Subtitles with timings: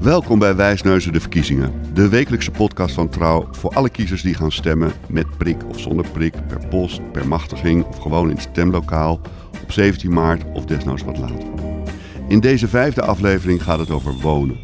[0.00, 1.72] Welkom bij Wijsneuzen de Verkiezingen.
[1.92, 6.10] De wekelijkse podcast van Trouw voor alle kiezers die gaan stemmen met prik of zonder
[6.10, 9.20] prik, per post, per machtiging of gewoon in het stemlokaal
[9.62, 11.48] op 17 maart of desnoods wat later.
[12.28, 14.58] In deze vijfde aflevering gaat het over wonen.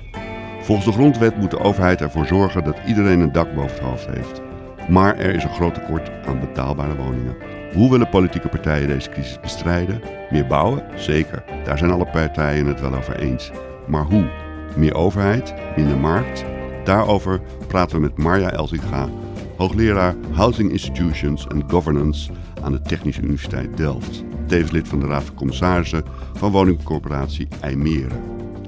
[0.61, 4.07] Volgens de grondwet moet de overheid ervoor zorgen dat iedereen een dak boven het hoofd
[4.07, 4.41] heeft.
[4.89, 7.37] Maar er is een groot tekort aan betaalbare woningen.
[7.73, 10.01] Hoe willen politieke partijen deze crisis bestrijden?
[10.31, 10.85] Meer bouwen?
[10.95, 11.45] Zeker.
[11.65, 13.51] Daar zijn alle partijen het wel over eens.
[13.87, 14.46] Maar hoe?
[14.77, 16.45] Meer overheid, minder markt?
[16.85, 19.09] Daarover praten we met Marja Elzinga,
[19.57, 22.31] hoogleraar Housing Institutions and Governance
[22.63, 24.25] aan de Technische Universiteit Delft.
[24.47, 26.05] Tevens lid van de Raad van Commissarissen
[26.35, 28.23] van woningcorporatie IJmeren.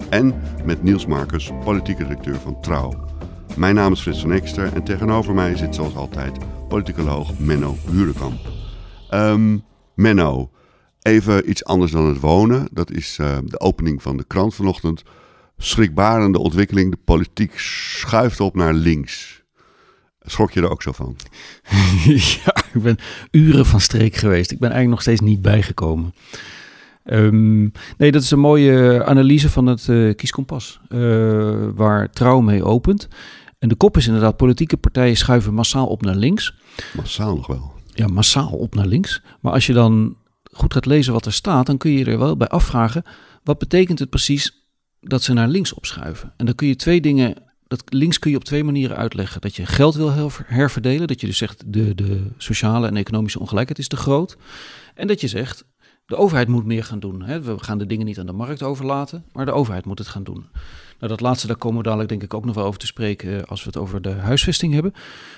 [0.09, 0.35] En
[0.65, 2.93] met Niels Marcus, politieke directeur van Trouw.
[3.57, 8.39] Mijn naam is Frits van Ekster en tegenover mij zit zoals altijd politicoloog Menno Hurekamp.
[9.11, 9.59] Ehm,
[9.95, 10.51] Menno,
[11.03, 12.69] even iets anders dan het wonen.
[12.73, 15.03] Dat is eh, de opening van de krant vanochtend
[15.59, 16.91] schrikbarende ontwikkeling.
[16.91, 19.43] De politiek schuift op naar links.
[20.21, 21.17] Schrok je er ook zo van?
[22.45, 22.99] ja, ik ben
[23.31, 24.51] uren van streek geweest.
[24.51, 26.15] Ik ben eigenlijk nog steeds niet bijgekomen.
[27.05, 27.61] Ehm,
[27.97, 33.09] nee, dat is een mooie analyse van het uh, kieskompas, uh, waar Trouw mee opent.
[33.59, 36.55] En de kop is inderdaad, politieke partijen schuiven massaal op naar links.
[36.97, 37.73] Massaal nog wel.
[37.95, 39.23] Ja, massaal op naar links.
[39.41, 40.17] Maar als je dan
[40.53, 43.03] goed gaat lezen wat er staat, dan kun je er wel bij afvragen,
[43.43, 44.58] wat betekent het precies
[45.01, 46.33] dat ze naar links opschuiven.
[46.37, 47.35] En dan kun je twee dingen.
[47.67, 49.41] Dat links kun je op twee manieren uitleggen.
[49.41, 50.13] Dat je geld wil
[50.45, 51.07] herverdelen.
[51.07, 54.37] Dat je dus zegt de, de sociale en economische ongelijkheid is te groot.
[54.95, 55.65] En dat je zegt
[56.09, 57.23] de overheid moet meer gaan doen.
[57.23, 57.41] Hè.
[57.41, 60.25] We gaan de dingen niet aan de markt overlaten, maar de overheid moet het gaan
[60.25, 60.47] doen.
[60.99, 63.47] Nou, dat laatste, daar komen we dadelijk denk ik ook nog wel over te spreken
[63.47, 64.93] als we het over de huisvesting hebben.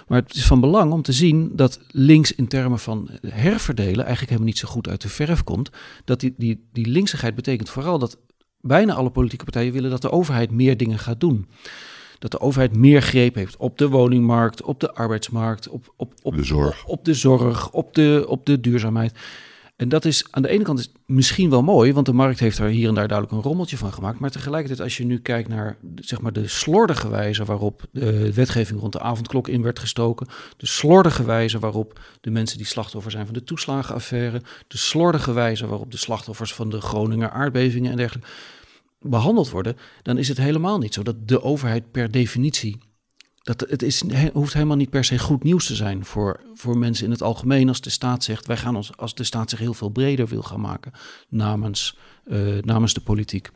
[0.09, 4.29] Maar het is van belang om te zien dat links in termen van herverdelen eigenlijk
[4.29, 5.71] helemaal niet zo goed uit de verf komt.
[6.05, 8.19] Dat die, die, die linksigheid betekent vooral dat
[8.61, 11.47] bijna alle politieke partijen willen dat de overheid meer dingen gaat doen.
[12.19, 16.37] Dat de overheid meer greep heeft op de woningmarkt, op de arbeidsmarkt, op, op, op,
[16.37, 16.85] de, zorg.
[16.87, 19.13] op, de zorg, op de, op de duurzaamheid.
[19.81, 22.59] En dat is aan de ene kant is misschien wel mooi, want de markt heeft
[22.59, 24.19] er hier en daar duidelijk een rommeltje van gemaakt.
[24.19, 28.81] Maar tegelijkertijd, als je nu kijkt naar zeg maar, de slordige wijze waarop de wetgeving
[28.81, 30.27] rond de avondklok in werd gestoken,
[30.57, 35.67] de slordige wijze waarop de mensen die slachtoffer zijn van de toeslagenaffaire, de slordige wijze
[35.67, 38.29] waarop de slachtoffers van de Groninger aardbevingen en dergelijke
[39.01, 42.79] behandeld worden, dan is het helemaal niet zo dat de overheid per definitie
[43.43, 44.03] dat het is,
[44.33, 47.69] hoeft helemaal niet per se goed nieuws te zijn voor, voor mensen in het algemeen.
[47.69, 50.43] Als de staat zegt, wij gaan ons, als de staat zich heel veel breder wil
[50.43, 50.93] gaan maken
[51.29, 53.51] namens, uh, namens de politiek.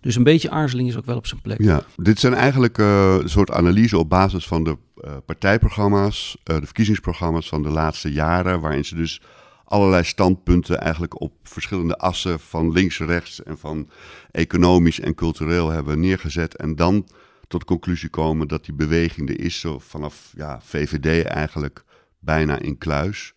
[0.00, 1.62] Dus een beetje aarzeling is ook wel op zijn plek.
[1.62, 6.60] Ja, dit zijn eigenlijk uh, een soort analyse op basis van de uh, partijprogramma's, de
[6.62, 9.20] verkiezingsprogramma's van de laatste jaren, waarin ze dus
[9.64, 13.88] allerlei standpunten eigenlijk op verschillende assen van links, rechts en van
[14.30, 16.56] economisch en cultureel hebben neergezet.
[16.56, 17.06] En dan
[17.48, 21.84] tot conclusie komen dat die beweging er is, zo vanaf ja, VVD eigenlijk
[22.18, 23.34] bijna in kluis,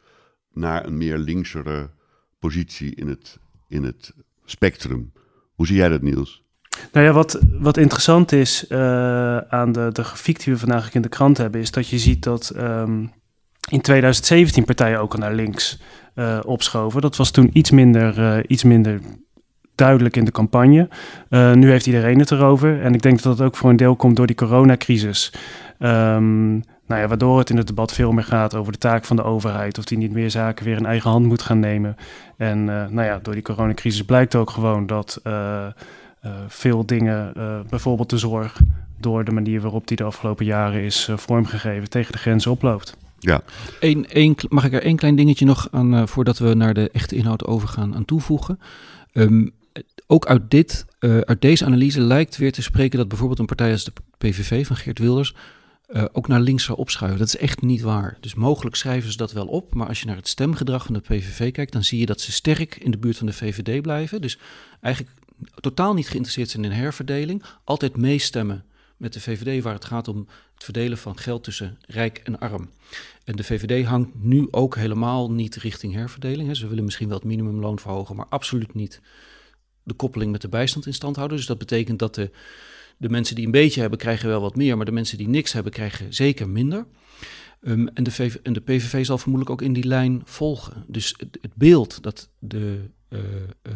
[0.54, 1.90] naar een meer linksere
[2.40, 4.14] positie in het, in het
[4.46, 5.12] spectrum.
[5.54, 6.44] Hoe zie jij dat, Niels?
[6.92, 11.02] Nou ja, wat, wat interessant is uh, aan de, de grafiek die we vandaag in
[11.02, 13.12] de krant hebben, is dat je ziet dat um,
[13.70, 15.80] in 2017 partijen ook al naar links
[16.16, 17.02] uh, opschoven.
[17.02, 19.02] Dat was toen iets minder, uh, iets minder
[19.76, 20.90] duidelijk in de campagne.
[21.30, 22.82] Uh, nu heeft iedereen het erover.
[22.82, 25.34] En ik denk dat dat ook voor een deel komt door die coronacrisis.
[25.80, 29.16] Um, nou ja, waardoor het in het debat veel meer gaat over de taak van
[29.16, 29.78] de overheid.
[29.78, 31.96] Of die niet meer zaken weer in eigen hand moet gaan nemen.
[32.38, 35.66] En uh, nou ja, door die coronacrisis blijkt ook gewoon dat uh,
[36.48, 37.34] veel dingen,
[37.70, 38.60] bijvoorbeeld de zorg,
[39.00, 42.98] door de manier waarop die de afgelopen jaren is vormgegeven, tegen de grenzen oploopt.
[43.20, 43.42] Ja.
[43.80, 47.16] Eén, één, mag ik er één klein dingetje nog aan, voordat we naar de echte
[47.16, 48.60] inhoud overgaan, aan toevoegen?
[49.14, 49.52] Um,
[50.12, 53.72] ook uit, dit, uh, uit deze analyse lijkt weer te spreken dat bijvoorbeeld een partij
[53.72, 55.36] als de PVV van Geert Wilders
[55.90, 57.20] uh, ook naar links zou opschuiven.
[57.20, 58.18] Dat is echt niet waar.
[58.20, 61.00] Dus mogelijk schrijven ze dat wel op, maar als je naar het stemgedrag van de
[61.00, 64.22] PVV kijkt, dan zie je dat ze sterk in de buurt van de VVD blijven.
[64.22, 64.38] Dus
[64.82, 65.16] eigenlijk
[65.60, 68.64] totaal niet geïnteresseerd zijn in herverdeling, altijd meestemmen
[68.98, 70.18] met de VVD waar het gaat om
[70.54, 72.70] het verdelen van geld tussen rijk en arm.
[73.24, 76.48] En de VVD hangt nu ook helemaal niet richting herverdeling.
[76.48, 76.54] Hè.
[76.54, 79.02] Ze willen misschien wel het minimumloon verhogen, maar absoluut niet
[79.84, 81.38] de koppeling met de bijstand in stand houden.
[81.38, 82.32] Dus dat betekent dat de,
[82.98, 85.52] de mensen die een beetje hebben, krijgen wel wat meer, maar de mensen die niks
[85.52, 86.86] hebben, krijgen zeker minder.
[87.62, 90.84] Ehm, en, de VV, en de PVV zal vermoedelijk ook in die lijn volgen.
[90.88, 93.20] Dus het, het beeld dat, de, uh,
[93.64, 93.74] uh,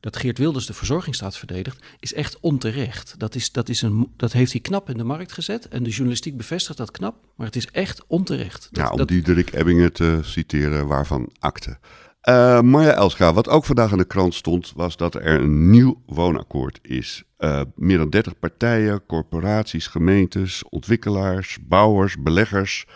[0.00, 3.14] dat Geert Wilders de verzorgingsstaat verdedigt, is echt onterecht.
[3.18, 5.68] Dat, is, dat, is een, dat heeft hij knap in de markt gezet.
[5.68, 8.68] En de journalistiek bevestigt dat knap, maar het is echt onterecht.
[8.70, 11.78] Dat, ja, om dat, Diederik Ebbingen te citeren, waarvan akte.
[12.28, 16.02] Uh, Marja Elscha, wat ook vandaag in de krant stond, was dat er een nieuw
[16.06, 17.24] woonakkoord is.
[17.38, 22.86] Uh, meer dan 30 partijen, corporaties, gemeentes, ontwikkelaars, bouwers, beleggers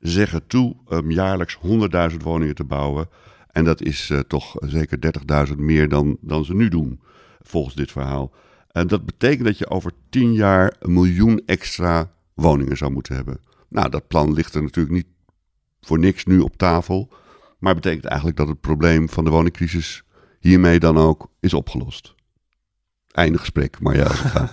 [0.00, 1.58] zeggen toe om jaarlijks
[2.10, 3.08] 100.000 woningen te bouwen.
[3.50, 4.98] En dat is uh, toch zeker
[5.48, 7.00] 30.000 meer dan, dan ze nu doen,
[7.42, 8.32] volgens dit verhaal.
[8.70, 13.40] En dat betekent dat je over 10 jaar een miljoen extra woningen zou moeten hebben.
[13.68, 15.08] Nou, dat plan ligt er natuurlijk niet
[15.80, 17.10] voor niks nu op tafel.
[17.66, 20.02] Maar betekent eigenlijk dat het probleem van de woningcrisis
[20.40, 22.14] hiermee dan ook is opgelost.
[23.12, 24.50] Einde gesprek, maar ja, gaan.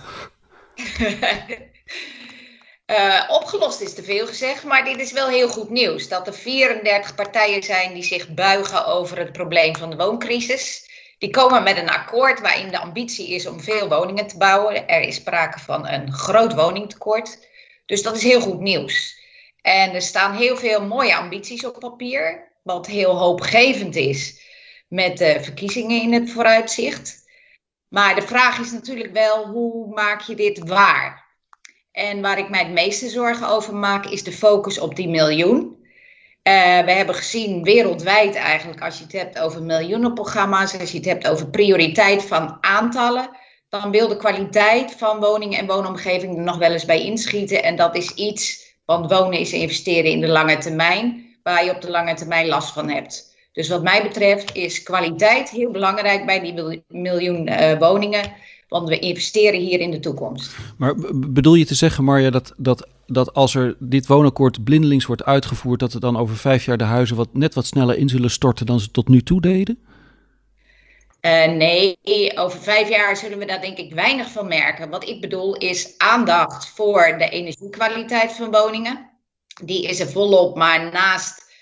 [2.86, 6.08] Uh, opgelost is te veel gezegd, maar dit is wel heel goed nieuws.
[6.08, 10.90] Dat er 34 partijen zijn die zich buigen over het probleem van de wooncrisis.
[11.18, 14.88] Die komen met een akkoord waarin de ambitie is om veel woningen te bouwen.
[14.88, 17.48] Er is sprake van een groot woningtekort.
[17.86, 19.22] Dus dat is heel goed nieuws.
[19.60, 24.42] En er staan heel veel mooie ambities op papier, wat heel hoopgevend is
[24.88, 27.22] met de verkiezingen in het vooruitzicht.
[27.88, 31.24] Maar de vraag is natuurlijk wel, hoe maak je dit waar?
[31.92, 35.82] En waar ik mij het meeste zorgen over maak, is de focus op die miljoen.
[36.42, 36.52] Uh,
[36.84, 41.28] we hebben gezien wereldwijd eigenlijk, als je het hebt over miljoenenprogramma's, als je het hebt
[41.28, 43.30] over prioriteit van aantallen,
[43.68, 47.62] dan wil de kwaliteit van woningen en woonomgeving er nog wel eens bij inschieten.
[47.62, 51.80] En dat is iets, want wonen is investeren in de lange termijn, waar je op
[51.80, 53.36] de lange termijn last van hebt.
[53.52, 58.32] Dus wat mij betreft is kwaliteit heel belangrijk bij die miljoen uh, woningen.
[58.68, 60.56] Want we investeren hier in de toekomst.
[60.78, 65.24] Maar bedoel je te zeggen, Marja, dat, dat, dat als er dit woonakkoord blindelings wordt
[65.24, 68.30] uitgevoerd, dat er dan over vijf jaar de huizen wat, net wat sneller in zullen
[68.30, 69.78] storten dan ze tot nu toe deden?
[71.20, 71.96] Uh, nee,
[72.34, 74.90] over vijf jaar zullen we daar denk ik weinig van merken.
[74.90, 79.12] Wat ik bedoel is aandacht voor de energiekwaliteit van woningen.
[79.62, 81.52] Die is er volop, maar naast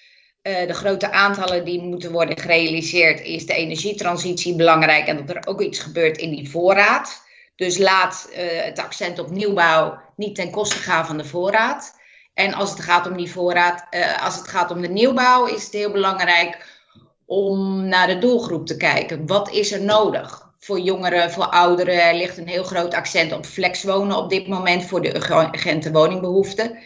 [0.42, 5.46] uh, de grote aantallen die moeten worden gerealiseerd, is de energietransitie belangrijk en dat er
[5.46, 7.22] ook iets gebeurt in die voorraad.
[7.56, 12.00] Dus laat uh, het accent op nieuwbouw niet ten koste gaan van de voorraad.
[12.34, 15.64] En als het gaat om die voorraad, uh, als het gaat om de nieuwbouw, is
[15.64, 16.80] het heel belangrijk
[17.26, 19.26] om naar de doelgroep te kijken.
[19.26, 20.50] Wat is er nodig?
[20.58, 24.84] Voor jongeren, voor ouderen er ligt een heel groot accent op flexwonen op dit moment
[24.84, 26.78] voor de urgente woningbehoeften.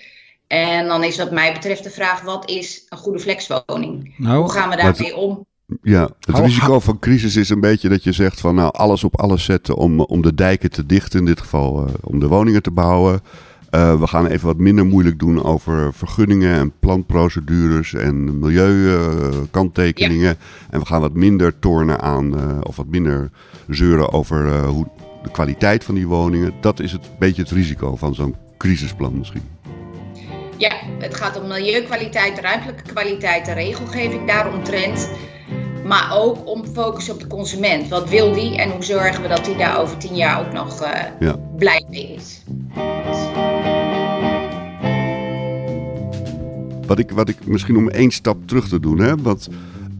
[0.46, 4.14] En dan is wat mij betreft de vraag, wat is een goede flexwoning?
[4.16, 5.46] Nou, Hoe gaan we daarmee om?
[5.82, 9.20] Ja, het risico van crisis is een beetje dat je zegt van nou alles op
[9.20, 12.62] alles zetten om, om de dijken te dichten, in dit geval uh, om de woningen
[12.62, 13.20] te bouwen.
[13.70, 20.24] Uh, we gaan even wat minder moeilijk doen over vergunningen en planprocedures en milieukanttekeningen.
[20.24, 20.36] Uh, ja.
[20.70, 23.30] En we gaan wat minder tornen aan of wat minder
[23.68, 24.86] zeuren over hoe
[25.22, 26.52] de kwaliteit van die woningen.
[26.60, 29.42] Dat is het beetje het risico van zo'n crisisplan misschien.
[30.58, 35.10] Ja, het gaat om milieukwaliteit, ruimtelijke kwaliteit, de regelgeving daaromtrent.
[35.84, 37.88] Maar ook om focus op de consument.
[37.88, 40.82] Wat wil die en hoe zorgen we dat hij daar over tien jaar ook nog
[40.82, 40.88] uh,
[41.20, 41.36] ja.
[41.56, 42.42] blij mee is.
[46.86, 49.48] Wat ik, wat ik misschien om één stap terug te doen, hè, want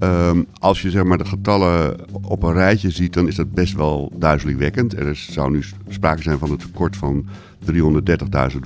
[0.01, 3.75] um, als je zeg maar de getallen op een rijtje ziet, dan is dat best
[3.75, 4.97] wel duizelingwekkend.
[4.97, 7.27] Er is, zou nu sprake zijn van een tekort van
[7.73, 7.77] 330.000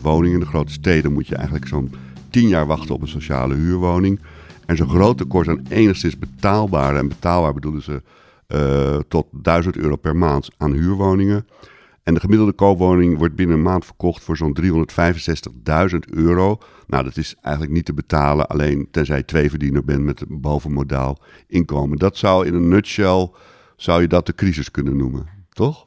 [0.02, 0.34] woningen.
[0.34, 1.92] In de grote steden moet je eigenlijk zo'n
[2.30, 4.20] 10 jaar wachten op een sociale huurwoning.
[4.66, 8.02] En zo'n groot tekort aan enigszins betaalbare, en betaalbaar bedoelen ze
[8.48, 11.46] uh, tot 1000 euro per maand aan huurwoningen.
[12.02, 16.58] En de gemiddelde koopwoning wordt binnen een maand verkocht voor zo'n 365.000 euro.
[16.86, 21.18] Nou, dat is eigenlijk niet te betalen, alleen tenzij je tweeverdiener bent met een bovenmodaal
[21.46, 21.98] inkomen.
[21.98, 23.30] Dat zou in een nutshell,
[23.76, 25.86] zou je dat de crisis kunnen noemen, toch?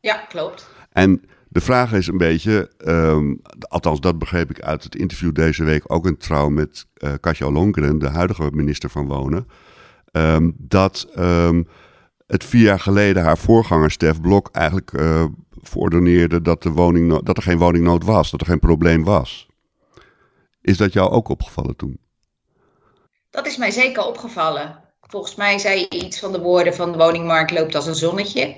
[0.00, 0.70] Ja, klopt.
[0.92, 5.64] En de vraag is een beetje, um, althans dat begreep ik uit het interview deze
[5.64, 9.46] week, ook een trouw met uh, Katja Longren, de huidige minister van Wonen,
[10.12, 11.66] um, dat um,
[12.28, 15.24] het vier jaar geleden haar voorganger Stef Blok eigenlijk uh,
[15.62, 19.46] verordoneerde dat, de woning, dat er geen woningnood was, dat er geen probleem was.
[20.60, 21.98] Is dat jou ook opgevallen toen?
[23.30, 24.80] Dat is mij zeker opgevallen.
[25.00, 28.56] Volgens mij zei je iets van de woorden van de woningmarkt loopt als een zonnetje.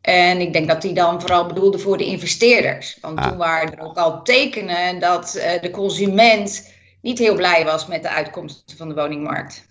[0.00, 2.98] En ik denk dat die dan vooral bedoelde voor de investeerders.
[3.00, 3.28] Want ah.
[3.28, 6.72] toen waren er ook al tekenen dat uh, de consument
[7.02, 9.70] niet heel blij was met de uitkomsten van de woningmarkt.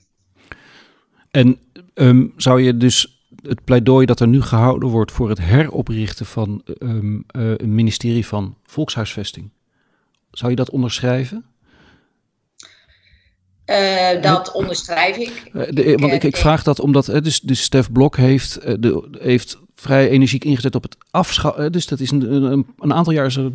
[1.31, 1.59] En
[1.93, 6.61] um, zou je dus het pleidooi dat er nu gehouden wordt voor het heroprichten van
[6.79, 9.49] um, uh, een ministerie van Volkshuisvesting,
[10.31, 11.45] zou je dat onderschrijven?
[13.65, 15.49] Uh, dat onderschrijf ik.
[15.75, 20.09] De, want ik, ik vraag dat omdat dus, dus Stef Blok heeft, de, heeft vrij
[20.09, 21.71] energiek ingezet op het afschaffen.
[21.71, 23.51] Dus dat is een, een, een aantal jaar is er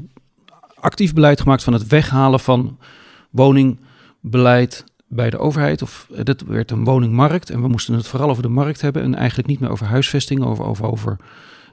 [0.75, 2.79] actief beleid gemaakt van het weghalen van
[3.31, 5.83] woningbeleid bij de overheid.
[5.83, 9.15] Of dat werd een woningmarkt en we moesten het vooral over de markt hebben en
[9.15, 11.17] eigenlijk niet meer over huisvesting, over, over, over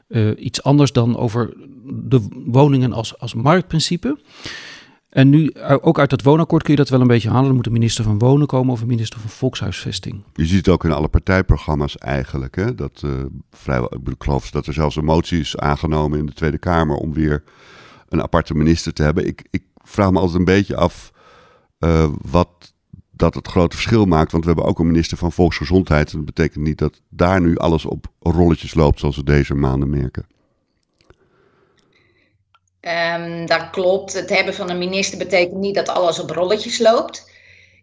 [0.08, 1.54] uh, iets anders dan over
[1.86, 4.20] de woningen als, als marktprincipe.
[5.10, 7.50] En nu, ook uit dat woonakkoord kun je dat wel een beetje halen.
[7.50, 10.24] Er moet een minister van Wonen komen of een minister van Volkshuisvesting.
[10.34, 12.56] Je ziet het ook in alle partijprogramma's eigenlijk.
[12.56, 12.76] Hè?
[12.76, 13.04] Dat,
[13.52, 17.14] vrijwel, ik geloof dat er zelfs een motie is aangenomen in de Tweede Kamer om
[17.14, 17.44] weer
[18.10, 19.28] een aparte minister te hebben.
[19.28, 21.12] Ik, ik vraag me altijd een beetje af
[22.22, 22.74] wat
[23.24, 24.32] dat het grote verschil maakt.
[24.32, 26.12] Want we hebben ook een minister van Volksgezondheid.
[26.12, 29.90] En dat betekent niet dat daar nu alles op rolletjes loopt zoals we deze maanden
[29.90, 30.26] merken.
[32.82, 34.14] Um, dat klopt.
[34.14, 37.32] Het hebben van een minister betekent niet dat alles op rolletjes loopt.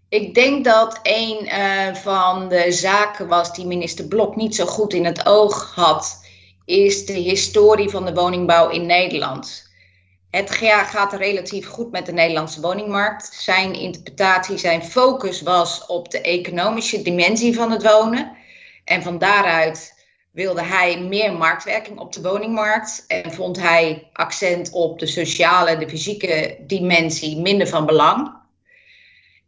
[0.08, 4.92] Ik denk dat een uh, van de zaken was die minister Blok niet zo goed
[4.92, 6.26] in het oog had,
[6.64, 9.69] is de historie van de woningbouw in Nederland.
[10.30, 13.34] Het gaat relatief goed met de Nederlandse woningmarkt.
[13.34, 18.36] Zijn interpretatie, zijn focus was op de economische dimensie van het wonen.
[18.84, 24.98] En van daaruit wilde hij meer marktwerking op de woningmarkt en vond hij accent op
[24.98, 28.39] de sociale, de fysieke dimensie minder van belang.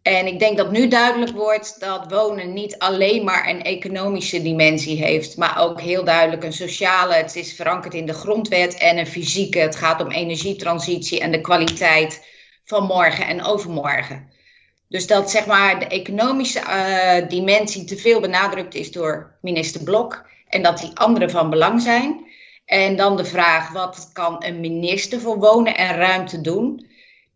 [0.03, 5.05] En ik denk dat nu duidelijk wordt dat wonen niet alleen maar een economische dimensie
[5.05, 7.15] heeft, maar ook heel duidelijk een sociale.
[7.15, 9.59] Het is verankerd in de grondwet en een fysieke.
[9.59, 12.27] Het gaat om energietransitie en de kwaliteit
[12.65, 14.31] van morgen en overmorgen.
[14.89, 20.25] Dus dat zeg maar de economische uh, dimensie te veel benadrukt is door minister Blok
[20.49, 22.31] en dat die andere van belang zijn.
[22.65, 26.87] En dan de vraag, wat kan een minister voor wonen en ruimte doen?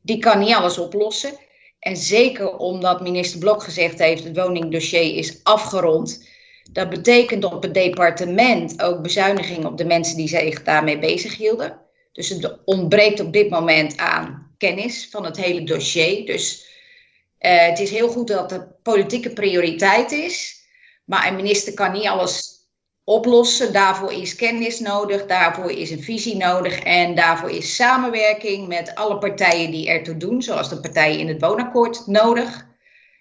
[0.03, 1.45] Die kan niet alles oplossen.
[1.87, 6.29] En zeker omdat minister Blok gezegd heeft, het woningdossier is afgerond.
[6.73, 11.81] Dat betekent op het departement ook bezuiniging op de mensen die zich daarmee bezighielden.
[12.13, 16.27] Dus het ontbreekt op dit moment aan kennis van het hele dossier.
[16.27, 16.67] Dus
[17.41, 20.57] uh, het is heel goed dat het politieke prioriteit is.
[21.05, 22.56] Maar een minister kan niet alles
[23.09, 23.73] oplossen.
[23.73, 29.19] Daarvoor is kennis nodig, daarvoor is een visie nodig en daarvoor is samenwerking met alle
[29.19, 32.67] partijen die ertoe doen, zoals de partijen in het woonakkoord, nodig.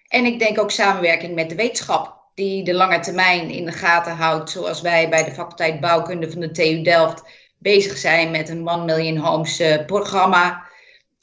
[0.08, 4.16] En ik denk ook samenwerking met de wetenschap, die de lange termijn in de gaten
[4.16, 7.22] houdt, zoals wij bij de faculteit bouwkunde van de TU Delft
[7.58, 10.64] bezig zijn met een One Million Homes uh, programma.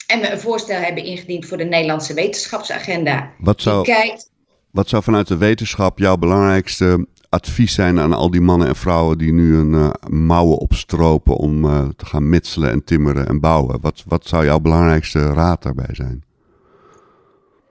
[0.06, 3.32] En we een voorstel hebben ingediend voor de Nederlandse wetenschapsagenda.
[3.38, 4.30] Wat zou, kijkt...
[4.70, 9.18] wat zou vanuit de wetenschap jouw belangrijkste advies zijn aan al die mannen en vrouwen
[9.18, 13.80] die nu een uh, mouwen opstropen om uh, te gaan mitselen en timmeren en bouwen?
[13.80, 16.24] Wat, wat zou jouw belangrijkste raad daarbij zijn?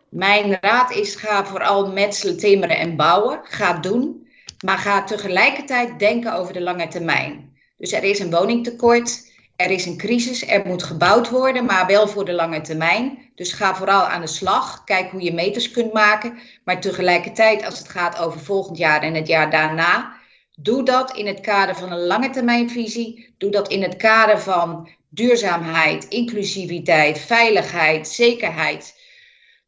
[0.10, 3.39] Mijn raad is: ga vooral metselen, timmeren en bouwen.
[3.43, 4.27] Ga doen,
[4.65, 7.51] maar ga tegelijkertijd denken over de lange termijn.
[7.77, 9.32] Dus er is een woningtekort.
[9.63, 13.32] Er is een crisis, er moet gebouwd worden, maar wel voor de lange termijn.
[13.36, 14.84] Dus ga vooral aan de slag.
[14.84, 16.38] Kijk hoe je meters kunt maken.
[16.63, 20.15] Maar tegelijkertijd, als het gaat over volgend jaar en het jaar daarna,
[20.55, 23.34] doe dat in het kader van een lange termijnvisie.
[23.38, 29.00] Doe dat in het kader van duurzaamheid, inclusiviteit, veiligheid, zekerheid.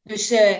[0.03, 0.57] Dus uh,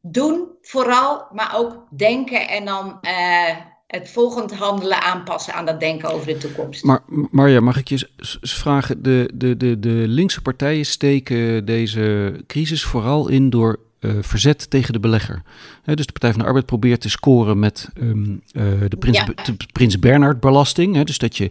[0.00, 2.98] doen vooral, maar ook denken en dan.
[3.02, 3.56] Uh,
[3.88, 6.84] het volgend handelen aanpassen aan dat denken over de toekomst.
[6.84, 8.08] Maar Marja, mag ik je
[8.40, 9.02] vragen?
[9.02, 14.92] De, de, de, de linkse partijen steken deze crisis vooral in door uh, verzet tegen
[14.92, 15.42] de belegger.
[15.84, 19.24] dus de Partij van de Arbeid probeert te scoren met um, uh, de Prins, ja.
[19.24, 21.04] de Prins Bernhard belasting.
[21.04, 21.50] dus dat je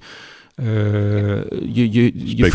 [0.56, 2.52] uh, je, je, je, je, je,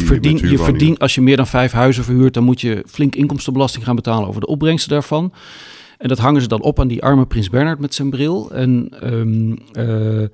[0.00, 3.84] verdient, je verdient, als je meer dan vijf huizen verhuurt, dan moet je flink inkomstenbelasting
[3.84, 5.32] gaan betalen over de opbrengsten daarvan.
[5.98, 8.50] En dat hangen ze dan op aan die arme prins Bernard met zijn bril.
[8.50, 10.26] En um, uh,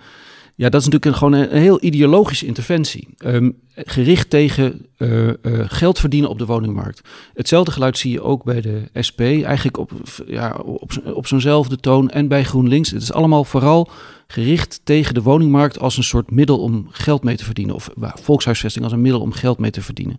[0.61, 3.09] ja, dat is natuurlijk een, gewoon een, heel ideologische interventie.
[3.19, 5.33] Um, gericht tegen uh, uh,
[5.67, 7.01] geld verdienen op de woningmarkt.
[7.35, 9.21] Hetzelfde geluid zie je ook bij de SP.
[9.21, 9.91] Eigenlijk op,
[10.27, 12.11] ja, op, op zo'nzelfde toon.
[12.11, 12.91] En bij GroenLinks.
[12.91, 13.91] Het is allemaal vooral
[14.27, 17.75] gericht tegen de woningmarkt als een soort middel om geld mee te verdienen.
[17.75, 17.91] Of
[18.23, 20.19] volkshuisvesting als een middel om geld mee te verdienen.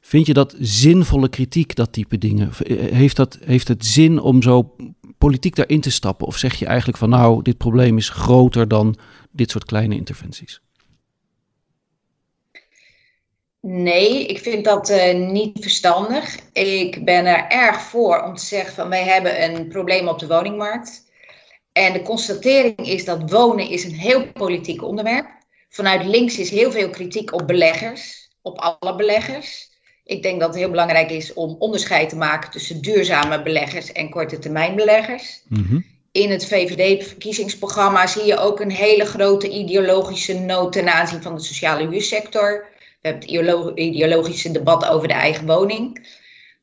[0.00, 2.50] Vind je dat zinvolle kritiek, dat type dingen?
[2.66, 4.76] Eh, heeft, dat, heeft het zin om zo
[5.18, 6.26] politiek daarin te stappen?
[6.26, 8.96] Of zeg je eigenlijk van nou, dit probleem is groter dan
[9.30, 10.60] dit soort kleine interventies?
[13.60, 16.38] Nee, ik vind dat uh, niet verstandig.
[16.52, 20.26] Ik ben er erg voor om te zeggen van wij hebben een probleem op de
[20.26, 21.08] woningmarkt.
[21.72, 25.28] En de constatering is dat wonen is een heel politiek onderwerp.
[25.68, 29.69] Vanuit links is heel veel kritiek op beleggers, op alle beleggers.
[30.10, 34.10] Ik denk dat het heel belangrijk is om onderscheid te maken tussen duurzame beleggers en
[34.10, 35.42] korte termijn beleggers.
[35.48, 35.80] Mhm.
[36.12, 41.42] In het VVD-verkiezingsprogramma zie je ook een hele grote ideologische nood ten aanzien van de
[41.42, 42.68] sociale huursector.
[42.78, 46.08] We hebben het ideolo- ideologische debat over de eigen woning.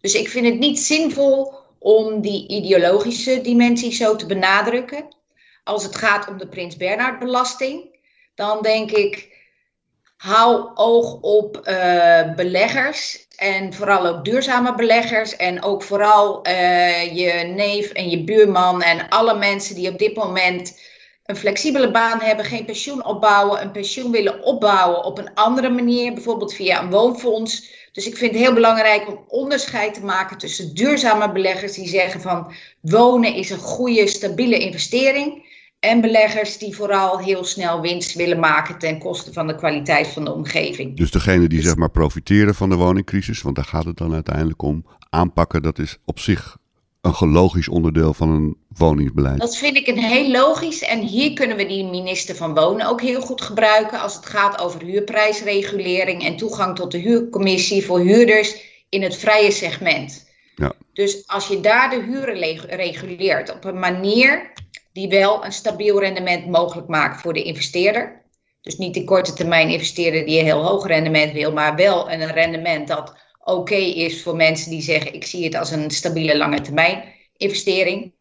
[0.01, 5.15] Dus ik vind het niet zinvol om die ideologische dimensie zo te benadrukken.
[5.63, 7.99] Als het gaat om de Prins Bernhard belasting,
[8.35, 9.35] dan denk ik,
[10.17, 17.33] hou oog op eh, beleggers en vooral ook duurzame beleggers en ook vooral eh, je
[17.55, 20.79] neef en je buurman en alle mensen die op dit moment
[21.25, 26.13] een flexibele baan hebben, geen pensioen opbouwen, een pensioen willen opbouwen op een andere manier,
[26.13, 27.75] bijvoorbeeld via een woonfonds.
[27.91, 32.21] Dus ik vind het heel belangrijk om onderscheid te maken tussen duurzame beleggers die zeggen
[32.21, 35.46] van wonen is een goede, stabiele investering.
[35.79, 40.25] En beleggers die vooral heel snel winst willen maken ten koste van de kwaliteit van
[40.25, 40.97] de omgeving.
[40.97, 44.61] Dus degene die zeg maar profiteren van de woningcrisis, want daar gaat het dan uiteindelijk
[44.61, 46.57] om, aanpakken, dat is op zich
[47.01, 49.39] een logisch onderdeel van een woningsbeleid.
[49.39, 50.81] Dat vind ik een heel logisch.
[50.81, 54.59] En hier kunnen we die minister van Wonen ook heel goed gebruiken als het gaat
[54.59, 58.55] over huurprijsregulering en toegang tot de huurcommissie voor huurders
[58.89, 60.25] in het vrije segment.
[60.55, 60.73] Ja.
[60.93, 64.51] Dus als je daar de huren le- reguleert op een manier
[64.97, 68.25] die wel een stabiel rendement mogelijk maakt voor de investeerder.
[68.61, 72.31] Dus niet de korte termijn investeerder die een heel hoog rendement wil, maar wel een
[72.31, 76.61] rendement dat oké is voor mensen die zeggen: ik zie het als een stabiele lange
[76.61, 77.03] termijn
[77.37, 78.13] investering.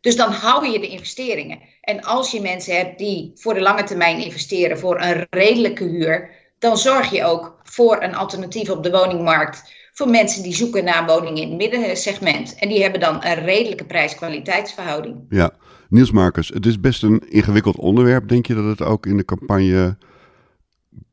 [0.00, 1.60] Dus dan hou je de investeringen.
[1.80, 6.30] En als je mensen hebt die voor de lange termijn investeren voor een redelijke huur,
[6.58, 10.98] dan zorg je ook voor een alternatief op de woningmarkt voor mensen die zoeken naar
[10.98, 12.54] een woning in het middensegment.
[12.54, 15.16] En die hebben dan een redelijke prijs-kwaliteitsverhouding.
[15.28, 15.50] Ja,
[15.88, 18.28] Niels Marcus, het is best een ingewikkeld onderwerp.
[18.28, 19.96] Denk je dat het ook in de campagne,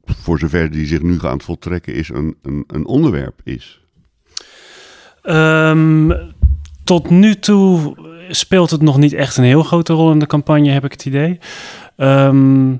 [0.05, 3.81] voor zover die zich nu gaat voltrekken, is een, een, een onderwerp is?
[5.21, 6.11] Ehm,
[6.83, 7.95] tot nu toe
[8.29, 11.05] speelt het nog niet echt een heel grote rol in de campagne, heb ik het
[11.05, 11.39] idee.
[11.95, 12.73] Ehm,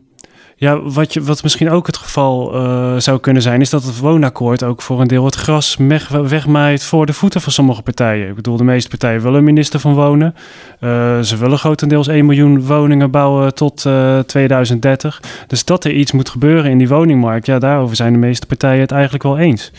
[0.60, 4.00] ja, wat, je, wat misschien ook het geval uh, zou kunnen zijn, is dat het
[4.00, 8.30] woonakkoord ook voor een deel het gras weg, wegmaait voor de voeten van sommige partijen.
[8.30, 10.36] Ik bedoel, de meeste partijen willen minister van Wonen.
[10.80, 15.22] Uh, ze willen grotendeels 1 miljoen woningen bouwen tot uh, 2030.
[15.48, 18.82] Dus dat er iets moet gebeuren in die woningmarkt, ja, daarover zijn de meeste partijen
[18.82, 19.72] het eigenlijk wel eens.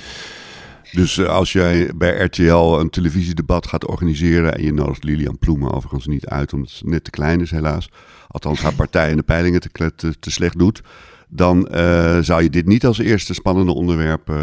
[0.92, 6.06] Dus als jij bij RTL een televisiedebat gaat organiseren en je nodigt Lilian Ploemen overigens
[6.06, 7.88] niet uit, omdat ze net te klein is helaas,
[8.30, 10.82] althans haar partij in de peilingen te, te, te slecht doet,
[11.28, 14.36] dan uh, zou je dit niet als eerste spannende onderwerp uh,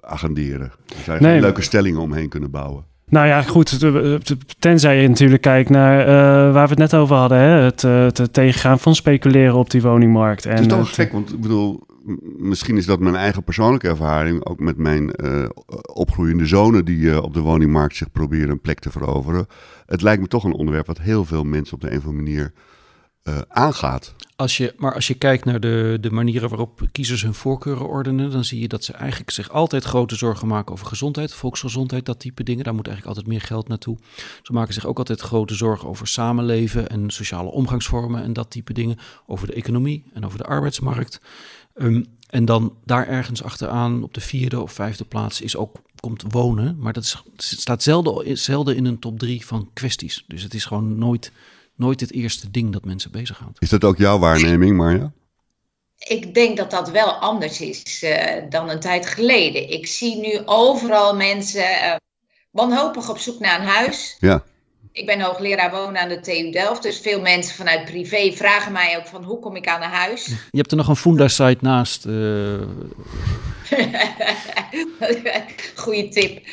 [0.00, 0.72] agenderen.
[0.88, 2.84] Er zou je nee, leuke stellingen omheen kunnen bouwen.
[3.08, 3.78] Nou ja, goed.
[4.58, 6.06] Tenzij je natuurlijk kijkt naar uh,
[6.52, 7.38] waar we het net over hadden.
[7.38, 7.44] Hè?
[7.44, 10.46] Het, het tegengaan van speculeren op die woningmarkt.
[10.46, 11.86] En, het is toch gek, want ik bedoel,
[12.38, 14.44] misschien is dat mijn eigen persoonlijke ervaring.
[14.44, 15.44] Ook met mijn uh,
[15.92, 19.46] opgroeiende zonen die uh, op de woningmarkt zich proberen een plek te veroveren.
[19.86, 22.22] Het lijkt me toch een onderwerp wat heel veel mensen op de een of andere
[22.22, 22.52] manier
[23.24, 24.14] uh, aangaat.
[24.36, 28.30] Als je, maar als je kijkt naar de, de manieren waarop kiezers hun voorkeuren ordenen,
[28.30, 32.20] dan zie je dat ze eigenlijk zich altijd grote zorgen maken over gezondheid, volksgezondheid, dat
[32.20, 32.64] type dingen.
[32.64, 33.98] Daar moet eigenlijk altijd meer geld naartoe.
[34.42, 38.72] Ze maken zich ook altijd grote zorgen over samenleven en sociale omgangsvormen en dat type
[38.72, 38.98] dingen.
[39.26, 41.20] Over de economie en over de arbeidsmarkt.
[41.74, 46.24] Um, en dan daar ergens achteraan op de vierde of vijfde plaats is ook, komt
[46.28, 46.76] wonen.
[46.78, 50.24] Maar dat staat zelden, zelden in een top drie van kwesties.
[50.28, 51.32] Dus het is gewoon nooit,
[51.76, 53.62] nooit het eerste ding dat mensen bezighoudt.
[53.62, 55.12] Is dat ook jouw waarneming, Marja?
[55.98, 58.10] Ik denk dat dat wel anders is uh,
[58.48, 59.70] dan een tijd geleden.
[59.70, 61.94] Ik zie nu overal mensen uh,
[62.50, 64.16] wanhopig op zoek naar een huis.
[64.18, 64.44] Ja.
[64.92, 68.96] Ik ben hoogleraar wonen aan de TU Delft, dus veel mensen vanuit privé vragen mij
[68.98, 70.26] ook van hoe kom ik aan een huis.
[70.26, 72.06] Je hebt er nog een Funda-site naast.
[72.06, 72.62] Uh...
[75.74, 76.46] Goeie tip.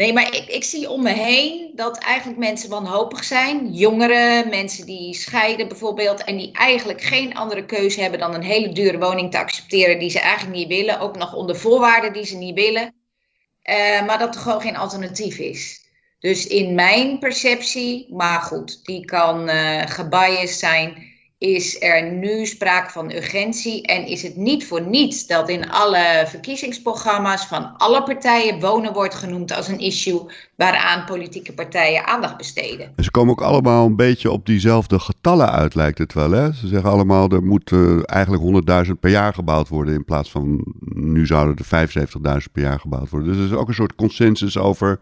[0.00, 3.72] Nee, maar ik, ik zie om me heen dat eigenlijk mensen wanhopig zijn.
[3.72, 6.24] Jongeren, mensen die scheiden bijvoorbeeld.
[6.24, 10.10] En die eigenlijk geen andere keuze hebben dan een hele dure woning te accepteren die
[10.10, 11.00] ze eigenlijk niet willen.
[11.00, 12.82] Ook nog onder voorwaarden die ze niet willen.
[12.82, 15.80] Uh, maar dat er gewoon geen alternatief is.
[16.18, 21.09] Dus in mijn perceptie, maar goed, die kan uh, gebiased zijn,
[21.40, 23.82] is er nu sprake van urgentie.
[23.82, 29.14] En is het niet voor niets dat in alle verkiezingsprogramma's van alle partijen wonen wordt
[29.14, 30.20] genoemd als een issue
[30.56, 32.92] waaraan politieke partijen aandacht besteden.
[32.96, 36.30] En ze komen ook allemaal een beetje op diezelfde getallen uit, lijkt het wel.
[36.30, 36.52] Hè?
[36.52, 40.64] Ze zeggen allemaal, er moet uh, eigenlijk 100.000 per jaar gebouwd worden in plaats van
[40.94, 43.28] nu zouden er 75.000 per jaar gebouwd worden.
[43.28, 45.00] Dus er is ook een soort consensus over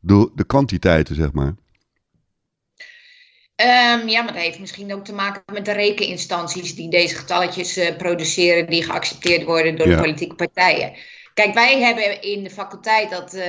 [0.00, 1.54] de, de kwantiteiten, zeg maar.
[3.62, 7.78] Um, ja, maar dat heeft misschien ook te maken met de rekeninstanties die deze getalletjes
[7.78, 9.94] uh, produceren, die geaccepteerd worden door Ja.
[9.96, 10.92] de politieke partijen.
[11.34, 13.44] Kijk, wij hebben in de faculteit dat uh,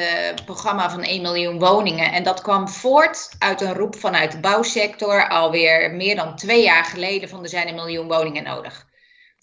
[0.46, 2.12] programma van 1 miljoen woningen.
[2.12, 6.86] En dat kwam voort uit een roep vanuit de bouwsector alweer meer dan twee jaar
[6.86, 8.88] geleden van er zijn een miljoen woningen nodig.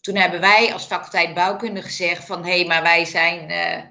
[0.00, 3.82] Toen hebben wij als faculteit bouwkunde gezegd van hé, hey, maar wij zijn uh,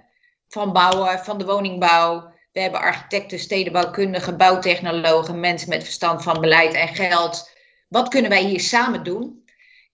[0.48, 2.29] van bouwen, van de woningbouw.
[2.60, 7.52] We hebben architecten, stedenbouwkundigen, bouwtechnologen, mensen met verstand van beleid en geld.
[7.88, 9.44] Wat kunnen wij hier samen doen?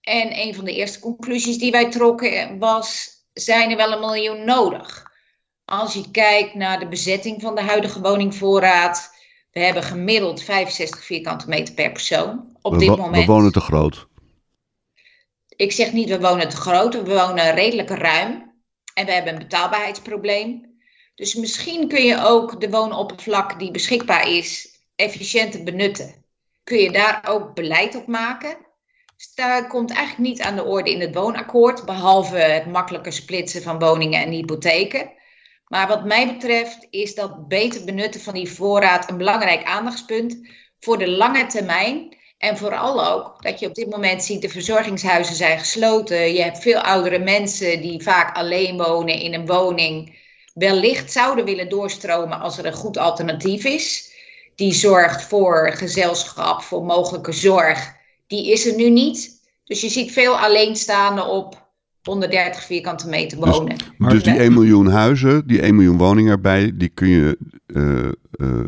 [0.00, 4.44] En een van de eerste conclusies die wij trokken was zijn er wel een miljoen
[4.44, 5.10] nodig.
[5.64, 9.14] Als je kijkt naar de bezetting van de huidige woningvoorraad,
[9.50, 13.26] we hebben gemiddeld 65 vierkante meter per persoon op we, dit moment.
[13.26, 14.06] We wonen te groot.
[15.48, 18.54] Ik zeg niet we wonen te groot, we wonen redelijk ruim
[18.94, 20.75] en we hebben een betaalbaarheidsprobleem.
[21.16, 26.24] Dus misschien kun je ook de woonoppervlak die beschikbaar is efficiënter benutten.
[26.64, 28.56] Kun je daar ook beleid op maken?
[29.16, 33.62] Dus daar komt eigenlijk niet aan de orde in het woonakkoord, behalve het makkelijker splitsen
[33.62, 35.12] van woningen en hypotheken.
[35.66, 40.48] Maar wat mij betreft is dat beter benutten van die voorraad een belangrijk aandachtspunt
[40.80, 42.16] voor de lange termijn.
[42.38, 46.32] En vooral ook dat je op dit moment ziet, de verzorgingshuizen zijn gesloten.
[46.34, 50.24] Je hebt veel oudere mensen die vaak alleen wonen in een woning.
[50.58, 54.14] Wellicht zouden willen doorstromen als er een goed alternatief is.
[54.54, 57.94] Die zorgt voor gezelschap, voor mogelijke zorg
[58.26, 59.30] die is er nu niet.
[59.64, 61.68] Dus je ziet veel alleenstaanden op
[62.02, 63.76] 130 vierkante meter dus- wonen.
[63.98, 67.38] Dus, dus die 1 miljoen huizen, die 1 miljoen woningen erbij, die kun je.
[67.66, 68.64] Uh, uh,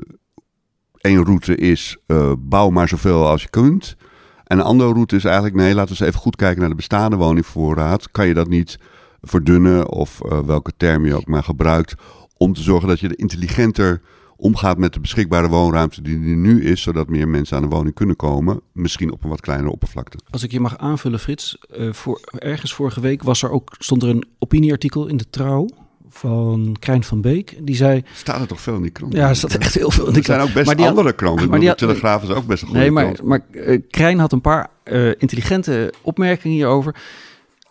[0.98, 3.96] één route is uh, bouw maar zoveel als je kunt.
[4.44, 6.74] En een andere route is eigenlijk, nee, laten we eens even goed kijken naar de
[6.74, 8.10] bestaande woningvoorraad.
[8.10, 8.78] Kan je dat niet
[9.20, 11.94] verdunnen of welke term je ook maar gebruikt,
[12.36, 14.00] om te zorgen dat je er intelligenter
[14.36, 17.94] omgaat met de beschikbare woonruimte die er nu is, zodat meer mensen aan de woning
[17.94, 20.18] kunnen komen, misschien op een wat kleinere oppervlakte.
[20.30, 24.02] Als ik je mag aanvullen, Frits, uh, voor, ergens vorige week was er ook, stond
[24.02, 25.68] er een opinieartikel in de Trouw
[26.08, 27.58] van Krijn van Beek.
[27.62, 28.02] Die zei...
[28.14, 29.12] Staat er toch veel in die krant?
[29.12, 30.40] Ja, er staat echt heel veel in die krant.
[30.40, 31.48] Er zijn ook best maar andere kranten.
[31.48, 34.18] Maar die had, de Telegraaf is ook best een goede Nee, maar, maar uh, Krijn
[34.18, 36.94] had een paar uh, intelligente opmerkingen hierover.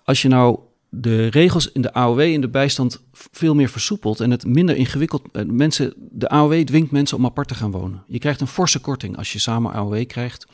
[0.03, 4.31] Als je nou de regels in de AOW in de bijstand veel meer versoepeld en
[4.31, 5.45] het minder ingewikkeld.
[5.45, 8.03] Mensen, de AOW dwingt mensen om apart te gaan wonen.
[8.07, 10.47] Je krijgt een forse korting als je samen AOW krijgt.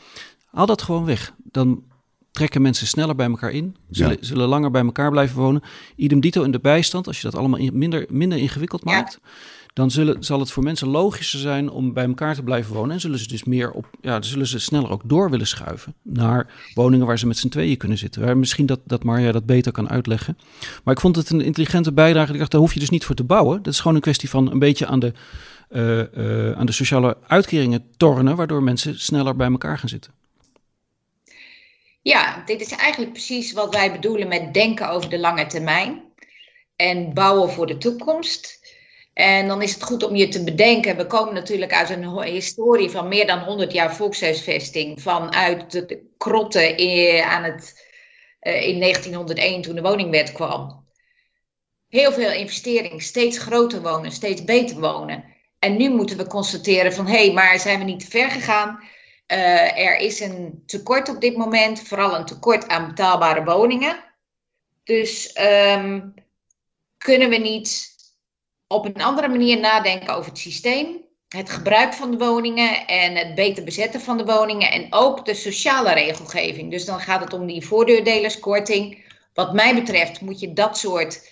[0.46, 1.34] Haal dat gewoon weg.
[1.44, 1.84] Dan
[2.32, 4.26] trekken mensen sneller bij elkaar in, zullen, ja.
[4.26, 5.62] zullen langer bij elkaar blijven wonen.
[5.96, 9.20] Idem dito in de bijstand, als je dat allemaal minder, minder ingewikkeld maakt.
[9.22, 9.30] Ja
[9.74, 12.92] dan zullen, zal het voor mensen logischer zijn om bij elkaar te blijven wonen.
[12.92, 16.54] En zullen ze dus meer op, ja, zullen ze sneller ook door willen schuiven naar
[16.74, 18.22] woningen waar ze met z'n tweeën kunnen zitten.
[18.22, 20.38] Waar misschien dat, dat Marja dat beter kan uitleggen.
[20.84, 22.34] Maar ik vond het een intelligente bijdrage.
[22.34, 23.64] Ik dacht, daar hoef je dus niet voor te bouwen.
[23.64, 25.14] Dat is gewoon een kwestie van een beetje aan de,
[25.70, 30.12] uh, uh, aan de sociale uitkeringen tornen, waardoor mensen sneller bij elkaar gaan zitten.
[32.02, 36.02] Ja, dit is eigenlijk precies wat wij bedoelen met denken over de lange termijn
[36.76, 38.63] en bouwen voor de toekomst.
[39.14, 42.90] En dan is het goed om je te bedenken, we komen natuurlijk uit een historie
[42.90, 47.88] van meer dan 100 jaar volkshuisvesting, vanuit de krotten in, aan het,
[48.42, 50.86] uh, in 1901 toen de woningwet kwam.
[51.90, 55.24] Heel veel investering, steeds groter wonen, steeds beter wonen.
[55.60, 58.80] En nu moeten we constateren van, hé, hey, maar zijn we niet te ver gegaan?
[59.28, 64.04] Uh, er is een tekort op dit moment, vooral een tekort aan betaalbare woningen.
[64.84, 65.38] Dus
[65.76, 66.14] um,
[66.98, 67.93] kunnen we niet
[68.68, 73.36] op een andere manier nadenken over het systeem, het gebruik van de woningen en het
[73.36, 76.72] beter bezetten van de woningen en ook de sociale regelgeving.
[76.72, 79.06] Dus dan gaat het om die voordeurdelerskorting.
[79.34, 81.32] Wat mij betreft moet je dat soort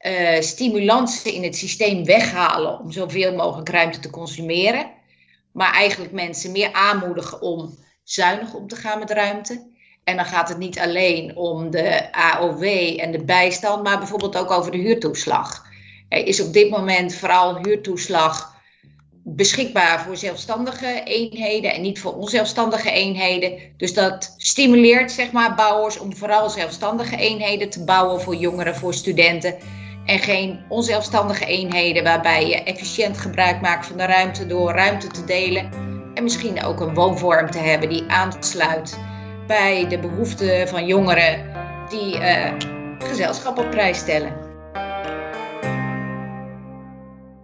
[0.00, 4.90] uh, stimulansen in het systeem weghalen om zoveel mogelijk ruimte te consumeren.
[5.52, 9.70] Maar eigenlijk mensen meer aanmoedigen om zuinig om te gaan met ruimte.
[10.04, 12.62] En dan gaat het niet alleen om de AOW
[13.00, 15.70] en de bijstand, maar bijvoorbeeld ook over de huurtoeslag.
[16.12, 18.54] Er is op dit moment vooral huurtoeslag
[19.24, 23.58] beschikbaar voor zelfstandige eenheden en niet voor onzelfstandige eenheden.
[23.76, 28.94] Dus dat stimuleert zeg maar, bouwers om vooral zelfstandige eenheden te bouwen voor jongeren, voor
[28.94, 29.54] studenten.
[30.04, 35.24] En geen onzelfstandige eenheden waarbij je efficiënt gebruik maakt van de ruimte door ruimte te
[35.24, 35.70] delen.
[36.14, 38.98] En misschien ook een woonvorm te hebben die aansluit
[39.46, 41.50] bij de behoeften van jongeren
[41.88, 42.52] die uh,
[42.98, 44.41] gezelschap op prijs stellen.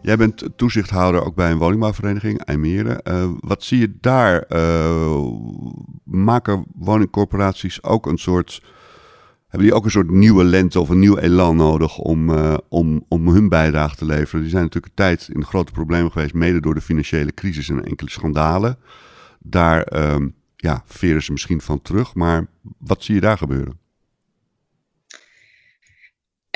[0.08, 3.00] Jij bent toezichthouder ook bij een woningbouwvereniging, IJmeren.
[3.04, 4.44] Uh, wat zie je daar?
[4.48, 5.32] Uh,
[6.04, 8.62] maken woningcorporaties ook een soort...
[9.48, 13.04] Hebben die ook een soort nieuwe lente of een nieuw elan nodig om, uh, om,
[13.08, 14.40] om hun bijdrage te leveren?
[14.40, 17.84] Die zijn natuurlijk een tijd in grote problemen geweest, mede door de financiële crisis en
[17.84, 18.78] enkele schandalen.
[19.38, 22.46] Daar um, ja, veren ze misschien van terug, maar
[22.78, 23.78] wat zie je daar gebeuren?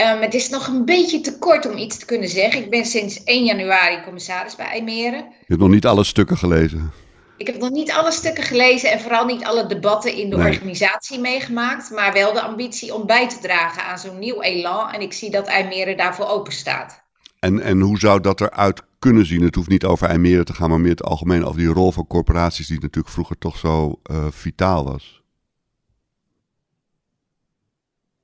[0.02, 2.62] Um, het is nog een beetje te kort om iets te kunnen zeggen.
[2.62, 5.18] Ik ben sinds 1 januari commissaris bij IJmeren.
[5.18, 6.92] Je hebt nog niet alle stukken gelezen?
[7.36, 11.20] Ik heb nog niet alle stukken gelezen en vooral niet alle debatten in de organisatie
[11.20, 11.90] meegemaakt.
[11.90, 14.90] Maar wel de ambitie om bij te dragen aan zo'n nieuw elan.
[14.90, 17.02] En ik zie dat IJmeren daarvoor open staat.
[17.38, 19.42] En, en hoe zou dat eruit kunnen zien?
[19.42, 22.06] Het hoeft niet over IJmeren te gaan, maar meer het algemeen over die rol van
[22.06, 25.21] corporaties die natuurlijk vroeger toch zo uh, vitaal was.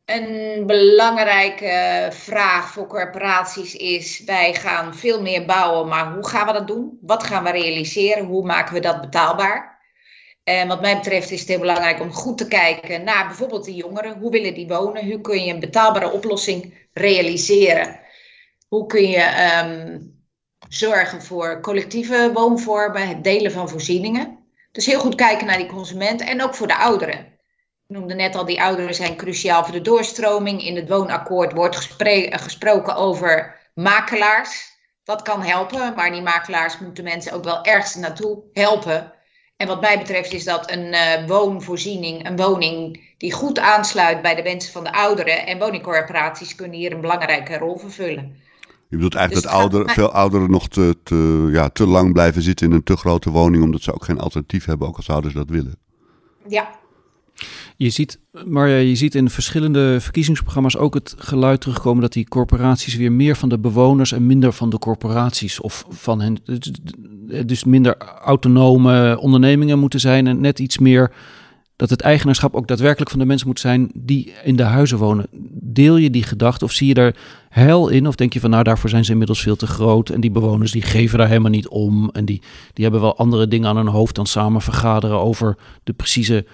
[0.08, 6.52] Een belangrijke vraag voor corporaties is: wij gaan veel meer bouwen, maar hoe gaan we
[6.52, 6.98] dat doen?
[7.00, 8.24] Wat gaan we realiseren?
[8.24, 9.78] Hoe maken we dat betaalbaar?
[10.44, 13.74] En wat mij betreft is het heel belangrijk om goed te kijken naar bijvoorbeeld de
[13.74, 14.18] jongeren.
[14.18, 15.10] Hoe willen die wonen?
[15.10, 18.00] Hoe kun je een betaalbare oplossing realiseren?
[18.68, 20.24] Hoe kun je um,
[20.68, 24.38] zorgen voor collectieve woonvormen, het delen van voorzieningen?
[24.72, 27.37] Dus heel goed kijken naar die consument en ook voor de ouderen.
[27.88, 30.62] Ik noemde net al, die ouderen zijn cruciaal voor de doorstroming.
[30.62, 31.76] In het woonakkoord wordt
[32.30, 34.76] gesproken over makelaars.
[35.04, 39.12] Dat kan helpen, maar die makelaars moeten mensen ook wel ergens naartoe helpen.
[39.56, 44.34] En wat mij betreft is dat een uh, woonvoorziening, een woning die goed aansluit bij
[44.34, 45.46] de wensen van de ouderen.
[45.46, 48.36] En woningcorporaties kunnen hier een belangrijke rol vervullen.
[48.88, 52.42] Je bedoelt eigenlijk dus dat ouderen, veel ouderen nog te, te, ja, te lang blijven
[52.42, 55.30] zitten in een te grote woning, omdat ze ook geen alternatief hebben, ook al zouden
[55.30, 55.78] ze dat willen.
[56.48, 56.70] Ja,
[57.78, 62.96] je ziet, maar je ziet in verschillende verkiezingsprogramma's ook het geluid terugkomen dat die corporaties
[62.96, 66.36] weer meer van de bewoners en minder van de corporaties of van hen,
[67.46, 71.12] dus minder autonome ondernemingen moeten zijn en net iets meer
[71.76, 75.26] dat het eigenaarschap ook daadwerkelijk van de mensen moet zijn die in de huizen wonen.
[75.60, 77.16] Deel je die gedachte of zie je daar
[77.48, 78.06] heil in?
[78.06, 80.72] Of denk je van nou daarvoor zijn ze inmiddels veel te groot en die bewoners
[80.72, 83.86] die geven daar helemaal niet om en die, die hebben wel andere dingen aan hun
[83.86, 86.46] hoofd dan samen vergaderen over de precieze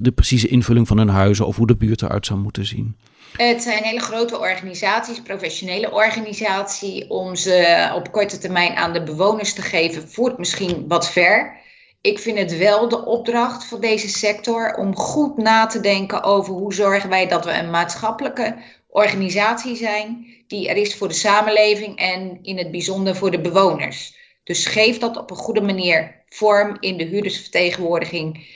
[0.00, 2.96] de precieze invulling van hun huizen of hoe de buurt eruit zou moeten zien?
[3.36, 7.10] Het zijn hele grote organisaties, professionele organisatie.
[7.10, 11.56] Om ze op korte termijn aan de bewoners te geven, voert misschien wat ver.
[12.00, 16.52] Ik vind het wel de opdracht van deze sector om goed na te denken over
[16.52, 18.56] hoe zorgen wij dat we een maatschappelijke
[18.88, 24.16] organisatie zijn die er is voor de samenleving en in het bijzonder voor de bewoners.
[24.44, 28.46] Dus geef dat op een goede manier vorm in de huurdersvertegenwoordiging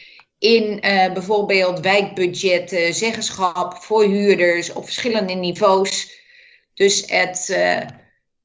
[0.43, 6.21] in uh, bijvoorbeeld wijkbudgetten, zeggenschap voor huurders op verschillende niveaus.
[6.75, 7.81] Dus het uh,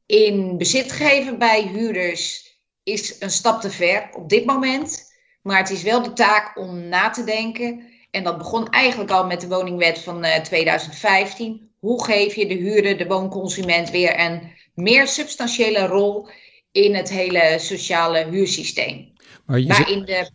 [0.06, 5.14] in bezit geven bij huurders is een stap te ver op dit moment.
[5.42, 7.86] Maar het is wel de taak om na te denken.
[8.12, 11.72] En dat begon eigenlijk al met de woningwet van uh, eh, 2015.
[11.80, 16.30] Hoe geef je de huurder, de woonconsument, weer een meer substantiële rol
[16.72, 19.14] in het hele sociale huursysteem?
[19.46, 20.30] Maar je Waarin de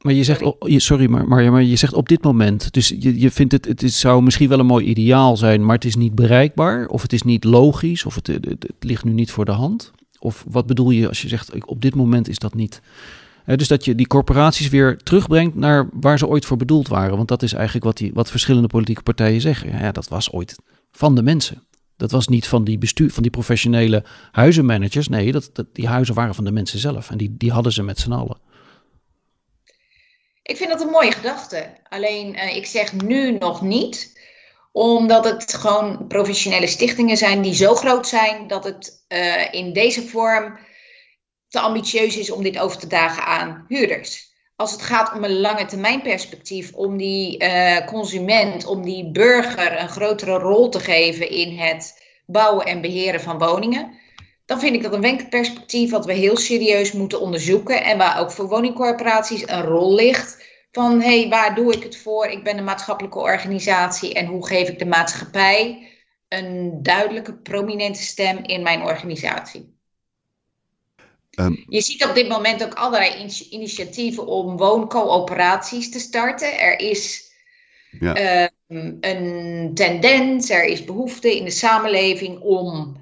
[0.00, 3.30] maar je zegt, sorry, maar, maar, maar je zegt op dit moment, dus je, je
[3.30, 6.14] vindt het, het is, zou misschien wel een mooi ideaal zijn, maar het is niet
[6.14, 9.90] bereikbaar, of het is niet logisch, of het, het, ligt nu niet voor de hand?
[10.18, 12.80] Of wat bedoel je als je zegt, op dit moment is dat niet?
[13.56, 17.16] dus dat je die corporaties weer terugbrengt naar waar ze ooit voor bedoeld waren.
[17.16, 19.78] Want dat is eigenlijk wat, die, wat verschillende politieke partijen zeggen.
[19.78, 20.56] Ja, dat was ooit
[20.92, 21.62] van de mensen.
[21.96, 25.08] Dat was niet van die, bestuur, van die professionele huizenmanagers.
[25.08, 27.10] Nee, dat, dat, die huizen waren van de mensen zelf.
[27.10, 28.36] En die, die hadden ze met z'n allen.
[30.50, 31.66] Ik vind dat een mooie gedachte.
[31.88, 34.20] Alleen uh, ik zeg nu nog niet,
[34.72, 40.06] omdat het gewoon professionele stichtingen zijn die zo groot zijn dat het uh, in deze
[40.06, 40.58] vorm
[41.48, 44.32] te ambitieus is om dit over te dragen aan huurders.
[44.56, 49.80] Als het gaat om een lange termijn perspectief, om die uh, consument, om die burger
[49.80, 53.98] een grotere rol te geven in het bouwen en beheren van woningen,
[54.50, 58.30] dan vind ik dat een wenkelperspectief wat we heel serieus moeten onderzoeken en waar ook
[58.30, 62.26] voor woningcorporaties een rol ligt van hé, hey, waar doe ik het voor?
[62.26, 65.88] Ik ben een maatschappelijke organisatie en hoe geef ik de maatschappij
[66.28, 69.74] een duidelijke, prominente stem in mijn organisatie?
[71.30, 71.54] Ehm.
[71.68, 76.58] Je ziet op dit moment ook allerlei initiatieven om wooncoöperaties te starten.
[76.58, 77.32] Er is
[78.00, 78.14] ja.
[78.14, 82.99] Ehm, een tendens, er is behoefte in de samenleving om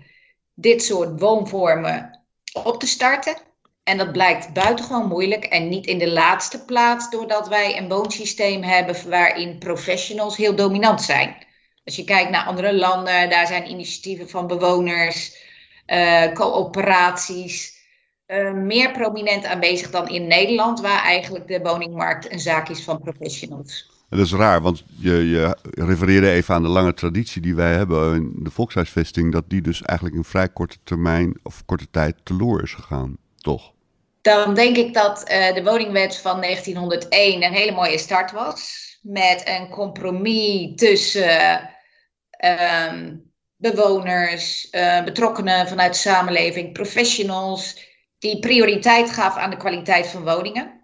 [0.60, 2.20] dit soort woonvormen
[2.52, 3.36] op te starten.
[3.82, 8.62] En dat blijkt buitengewoon moeilijk en niet in de laatste plaats doordat wij een woonsysteem
[8.62, 11.36] hebben waarin professionals heel dominant zijn.
[11.84, 15.36] Als je kijkt naar andere landen, daar zijn initiatieven van bewoners,
[15.86, 17.76] uh, coöperaties,
[18.26, 23.00] uh, meer prominent aanwezig dan in Nederland, waar eigenlijk de woningmarkt een zaak is van
[23.00, 23.97] professionals.
[24.08, 28.14] Dat is raar, want je, je refereerde even aan de lange traditie die wij hebben
[28.14, 32.62] in de volkshuisvesting, dat die dus eigenlijk in vrij korte termijn of korte tijd teloor
[32.62, 33.72] is gegaan, toch?
[34.20, 38.86] Dan denk ik dat uh, de woningwet van 1901 een hele mooie start was.
[39.02, 41.70] Met een compromis tussen
[42.30, 43.16] ehm,
[43.56, 47.86] bewoners, uh, betrokkenen vanuit de samenleving, professionals,
[48.18, 50.77] die prioriteit gaf aan de kwaliteit van woningen.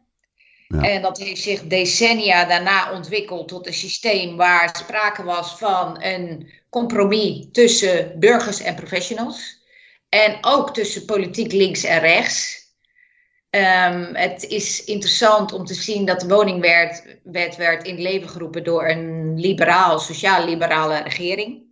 [0.67, 6.53] En dat heeft zich decennia daarna ontwikkeld tot een systeem waar sprake was van een
[6.71, 9.63] compromis tussen burgers en professionals.
[10.09, 12.63] En ook tussen politiek links en rechts.
[13.51, 17.19] Um, het is interessant om te zien dat de woningwet
[17.57, 21.63] werd in leven geroepen door een liberaal, sociaal-liberale regering.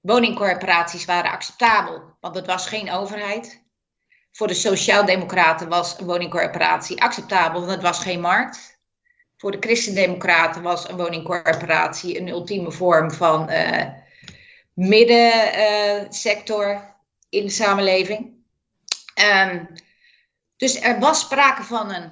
[0.00, 3.67] Woningcorporaties waren acceptabel, want het was geen overheid.
[4.38, 8.78] Voor de Sociaaldemocraten was een woningcorporatie acceptabel, want het was geen markt.
[9.36, 13.84] Voor de Christendemocraten was een woningcorporatie een ultieme vorm van uh,
[14.74, 16.96] middensector
[17.28, 18.36] in de samenleving.
[19.44, 19.68] Um,
[20.56, 22.10] dus er was sprake van een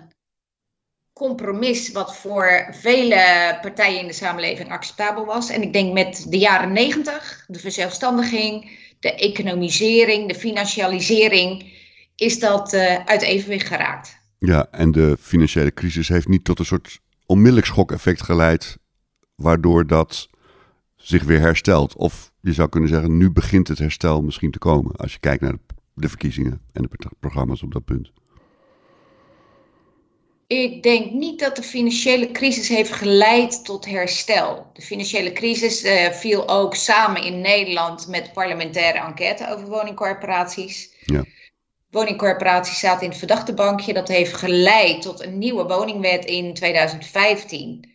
[1.13, 5.51] compromis wat voor vele partijen in de samenleving acceptabel was.
[5.51, 11.75] En ik denk met de jaren negentig, de verzelfstandiging, de economisering, de financialisering,
[12.17, 14.19] is dat uh, uit evenwicht geraakt.
[14.39, 18.79] Ja, en de financiële crisis heeft niet tot een soort onmiddellijk schokeffect geleid,
[19.35, 20.29] waardoor dat
[20.97, 21.97] zich weer herstelt.
[21.97, 25.43] Of je zou kunnen zeggen, nu begint het herstel misschien te komen, als je kijkt
[25.43, 25.57] naar
[25.95, 28.13] de verkiezingen en de programma's op dat punt.
[30.47, 34.71] Ik denk niet dat de financiële crisis heeft geleid tot herstel.
[34.73, 40.91] De financiële crisis uh, viel ook samen in Nederland met parlementaire enquête over woningcorporaties.
[41.05, 41.25] Ja.
[41.97, 43.93] Woningcorporaties zaten in het verdachte bankje.
[43.93, 47.95] Dat heeft geleid tot een nieuwe woningwet in 2015.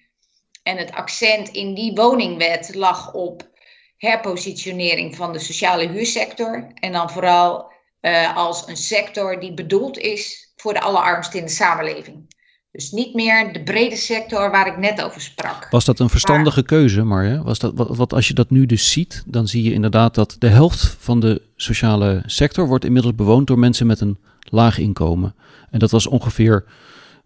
[0.64, 3.50] En het accent in die woningwet lag op
[3.98, 6.72] herpositionering van de sociale huursector.
[6.74, 11.52] En dan vooral uh, als een sector die bedoeld is voor de allerarmsten in de
[11.52, 12.36] samenleving.
[12.72, 15.68] Dus niet meer de brede sector waar ik net over sprak.
[15.70, 17.44] Was dat een verstandige keuze, Marja?
[17.44, 20.36] Was dat, wat, wat, als je dat nu dus ziet, dan zie je inderdaad dat
[20.40, 25.36] de helft van de sociale sector wordt inmiddels bewoond door mensen met een laag inkomen.
[25.70, 26.66] En dat was ongeveer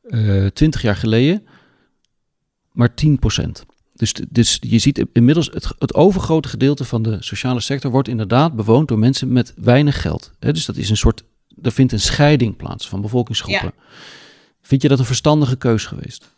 [0.04, 1.48] uh, eh, 20 jaar geleden
[2.76, 3.50] maar 10%
[3.94, 8.56] Dus, dus je ziet inmiddels het, het overgrote gedeelte van de sociale sector wordt inderdaad
[8.56, 10.32] bewoond door mensen met weinig geld.
[10.40, 11.24] dus dat is een soort,
[11.62, 13.74] er vindt een scheiding plaats van bevolkingsgroepen.
[13.76, 13.84] Ja.
[14.66, 16.34] Vind je dat een verstandige keus geweest?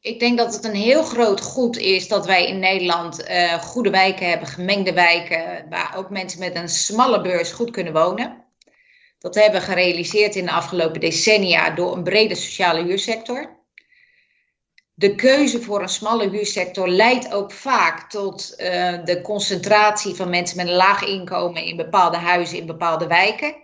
[0.00, 3.90] Ik denk dat het een heel groot goed is dat wij in Nederland uh, goede
[3.90, 8.44] wijken hebben, gemengde wijken, waar ook mensen met een smalle beurs goed kunnen wonen.
[9.18, 13.62] Dat hebben we gerealiseerd in de afgelopen decennia door een brede sociale huursector.
[14.94, 20.56] De keuze voor een smalle huursector leidt ook vaak tot uh, de concentratie van mensen
[20.56, 23.62] met een laag inkomen in bepaalde huizen, in bepaalde wijken.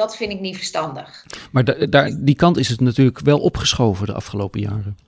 [0.00, 1.24] Dat vind ik niet verstandig.
[1.52, 4.98] Maar daar, die kant is het natuurlijk wel opgeschoven de afgelopen jaren.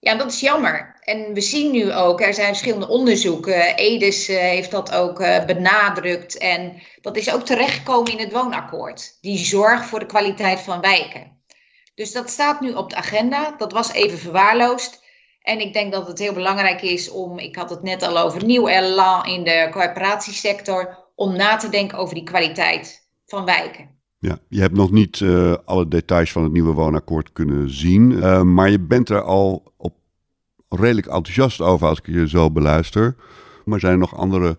[0.00, 0.96] Ja, dat is jammer.
[1.00, 3.76] En we zien nu ook, er zijn verschillende onderzoeken.
[3.76, 6.38] Edis uh, heeft dat ook uh, benadrukt.
[6.38, 9.18] En dat is ook terechtgekomen in het woonakkoord.
[9.20, 11.42] Die zorg voor de kwaliteit van wijken.
[11.94, 13.54] Dus dat staat nu op de agenda.
[13.58, 15.04] Dat was even verwaarloosd.
[15.42, 18.44] En ik denk dat het heel belangrijk is om, ik had het net al over
[18.44, 23.88] nieuw elan in de corporatiesector, om na te denken over die kwaliteit van wijken.
[24.18, 28.42] Ja, je hebt nog niet uh, alle details van het nieuwe woonakkoord kunnen zien, uh,
[28.42, 29.94] maar je bent er al op
[30.68, 33.16] redelijk enthousiast over als ik je zo beluister.
[33.64, 34.58] Maar zijn er nog andere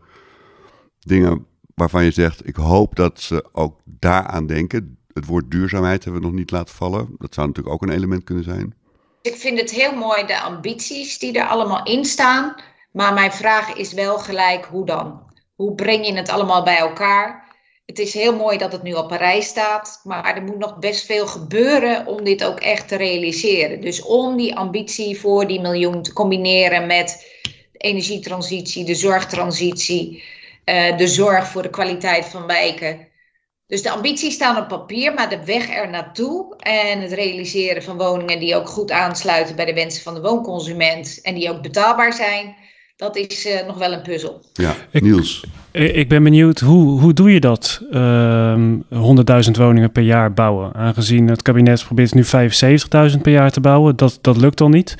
[0.99, 4.97] dingen waarvan je zegt, ik hoop dat ze ook daaraan denken?
[5.13, 7.15] Het woord duurzaamheid hebben we nog niet laten vallen.
[7.17, 8.73] Dat zou natuurlijk ook een element kunnen zijn.
[9.21, 12.55] Ik vind het heel mooi de ambities die er allemaal in staan.
[12.91, 15.21] Maar mijn vraag is wel gelijk, hoe dan?
[15.55, 17.48] Hoe breng je het allemaal bij elkaar?
[17.89, 21.05] Het is heel mooi dat het nu op Parijs staat, maar er moet nog best
[21.05, 23.81] veel gebeuren om dit ook echt te realiseren.
[23.81, 27.27] Dus om die ambitie voor die miljoen te combineren met
[27.71, 30.23] de energietransitie, de zorgtransitie,
[30.65, 33.07] uh, de zorg voor de kwaliteit van wijken.
[33.67, 37.97] Dus de ambities staan op papier, maar de weg er naartoe en het realiseren van
[37.97, 42.13] woningen die ook goed aansluiten bij de wensen van de woonconsument en die ook betaalbaar
[42.13, 42.55] zijn,
[42.99, 44.41] dat is uh, nog wel een puzzel.
[44.53, 45.45] Ja, Niels.
[45.71, 47.81] Ik ben benieuwd, hoe, hoe doe je dat?
[47.91, 48.75] Uh, ehm,
[49.45, 50.73] 100.000 woningen per jaar bouwen.
[50.73, 53.95] Aangezien het kabinet probeert nu 75.000 per jaar te bouwen.
[53.95, 54.95] Dat, dat lukt al niet.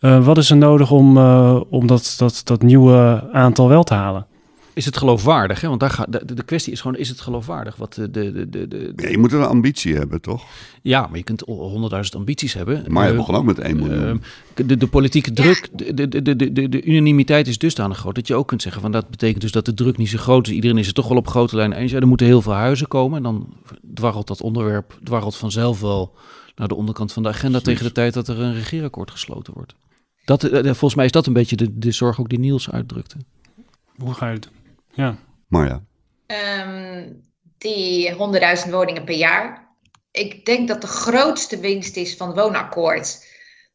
[0.00, 3.94] Uh, wat is er nodig om, uh, om dat, dat, dat nieuwe aantal wel te
[3.94, 4.26] halen?
[4.72, 5.60] Is het geloofwaardig?
[5.60, 5.68] Hè?
[5.68, 7.76] Want daar gaat, de, de kwestie is gewoon, is het geloofwaardig?
[7.76, 10.44] Wat de, de, de, de, ja, je moet een ambitie hebben, toch?
[10.82, 12.84] Ja, maar je kunt honderdduizend ambities hebben.
[12.88, 14.22] Maar je uh, begon ook met 1 miljoen.
[14.56, 18.14] Uh, de, de politieke druk, de, de, de, de, de unanimiteit is dusdanig groot...
[18.14, 20.46] dat je ook kunt zeggen, van dat betekent dus dat de druk niet zo groot
[20.46, 20.54] is.
[20.54, 21.90] Iedereen is er toch wel op grote lijnen eens.
[21.90, 23.16] Ja, er moeten heel veel huizen komen.
[23.16, 23.54] En dan
[23.94, 26.14] dwarrelt dat onderwerp dwarrelt vanzelf wel
[26.54, 27.60] naar de onderkant van de agenda...
[27.60, 29.74] tegen de tijd dat er een regeerakkoord gesloten wordt.
[30.24, 33.16] Dat, eh, volgens mij is dat een beetje de, de zorg ook die Niels uitdrukte.
[33.96, 34.59] Hoe ga je het doen?
[34.92, 35.16] Ja.
[35.48, 35.84] Marja.
[36.26, 37.12] Ehm,
[37.58, 39.68] die 100.000 woningen per jaar.
[40.10, 43.28] Ik denk dat de grootste winst is van het woonakkoord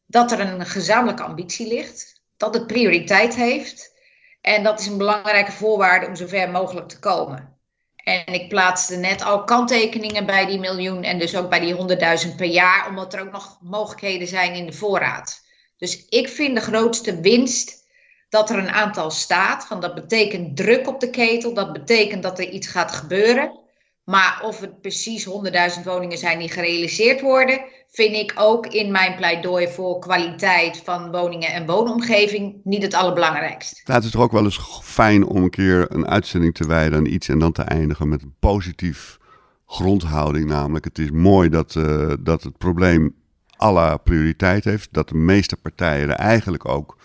[0.06, 3.94] dat er een gezamenlijke ambitie ligt, dat het prioriteit heeft.
[4.40, 7.54] En dat is een belangrijke voorwaarde om zover mogelijk te komen.
[7.96, 12.36] En ik plaatste net al kanttekeningen bij die miljoen en dus ook bij die 100.000
[12.36, 15.44] per jaar, omdat er ook nog mogelijkheden zijn in de voorraad.
[15.76, 17.85] Dus ik vind de grootste winst
[18.28, 19.68] dat er een aantal staat.
[19.68, 23.64] Want dat betekent druk op de ketel, dat betekent dat er iets gaat gebeuren.
[24.04, 27.60] Maar of het precies 100.000 woningen zijn die gerealiseerd worden,
[27.90, 33.80] vind ik ook in mijn pleidooi voor kwaliteit van woningen en woonomgeving niet het allerbelangrijkste.
[33.84, 36.98] Ja, het is toch ook wel eens fijn om een keer een uitzending te wijden
[36.98, 39.18] aan iets en dan te eindigen met een positief
[39.66, 40.48] grondhouding.
[40.48, 43.14] Namelijk, het is mooi dat, uh, dat het probleem
[43.56, 44.88] alle prioriteit heeft.
[44.92, 46.96] Dat de meeste partijen er eigenlijk ook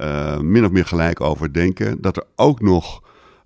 [0.00, 2.00] uh, min of meer gelijk over denken.
[2.00, 3.02] Dat er ook nog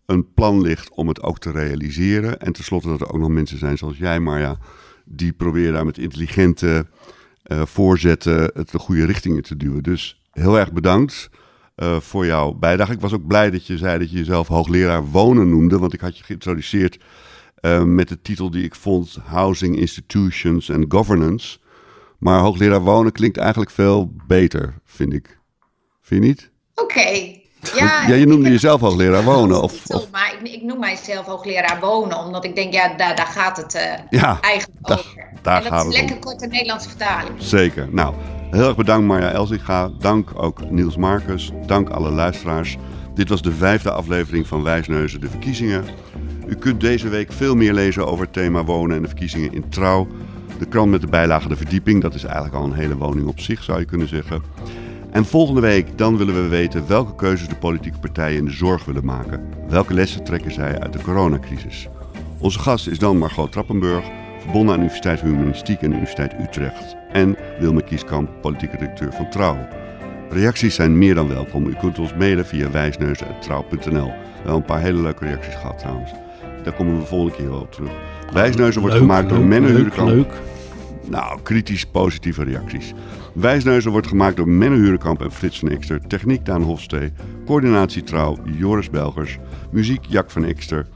[0.06, 2.40] een plan ligt om het ook te realiseren.
[2.40, 4.58] En tenslotte dat er ook nog mensen zijn zoals jij, Marja,
[5.04, 6.86] die proberen daar met intelligente
[7.46, 9.82] uh, voorzetten het de goede richting in te duwen.
[9.82, 11.30] Dus heel erg bedankt
[11.76, 12.92] uh, voor jouw bijdrage.
[12.92, 16.00] Ik was ook blij dat je zei dat je jezelf hoogleraar wonen noemde, want ik
[16.00, 16.98] had je geïntroduceerd
[17.84, 21.58] met de titel die ik vond Housing Institutions and Governance.
[22.18, 25.38] Maar hoogleraar wonen klinkt eigenlijk veel beter, vind ik.
[26.04, 26.50] Vind je niet?
[26.74, 26.82] Oké.
[26.82, 27.42] Okay.
[27.74, 29.62] Ja, ja, je noemde jezelf hoogleraar wonen.
[29.62, 30.10] Of, of...
[30.10, 33.74] Maar ik, ik, noem mijzelf hoogleraar wonen, omdat ik denk, ja, daar, daar gaat het
[33.74, 35.28] uh, ja, eigenlijk daar, over.
[35.42, 37.34] Daar en gaat dat is lekker korte Nederlandse vertaling.
[37.38, 37.88] Zeker.
[37.90, 38.14] Nou,
[38.50, 39.90] heel erg bedankt Marja Elzinga.
[39.98, 41.50] Dank ook Niels Marcus.
[41.66, 42.76] Dank alle luisteraars.
[43.14, 45.84] Dit was de vijfde aflevering van Wijsneuzen de verkiezingen.
[46.46, 49.68] U kunt deze week veel meer lezen over het thema wonen en de verkiezingen in
[49.68, 50.06] Trouw.
[50.58, 53.40] De krant met de bijlage De Verdieping, dat is eigenlijk al een hele woning op
[53.40, 54.42] zich zou je kunnen zeggen.
[55.14, 58.84] En volgende week dan willen we weten welke keuzes de politieke partijen in de zorg
[58.84, 59.48] willen maken.
[59.68, 61.88] Welke lessen trekken zij uit de coronacrisis?
[62.38, 64.04] Onze gast is dan Margot Trappenburg,
[64.38, 66.96] verbonden aan de Universiteit voor Humanistiek en de Universiteit Utrecht.
[67.12, 69.68] En Wilme Kieskamp, politieke directeur van Trouw.
[70.30, 71.66] Reacties zijn meer dan welkom.
[71.66, 74.06] U kunt ons mailen via wijsneuzen.trouw.nl.
[74.06, 76.10] We hebben een paar hele leuke reacties gehad trouwens.
[76.64, 77.90] Daar komen we volgende keer wel op terug.
[78.32, 80.32] Wijsneuzen wordt Leuk, gemaakt door Menno leuk, Huurkamp.
[81.08, 82.92] Nou, kritisch positieve reacties.
[83.32, 86.00] Wijsneuzen wordt gemaakt door Menno Hurenkamp en Frits van Ekster.
[86.06, 87.12] Techniek Daan Hofstee.
[87.46, 89.38] Coördinatie Trouw Joris Belgers.
[89.70, 90.86] Muziek Jack van Ekster.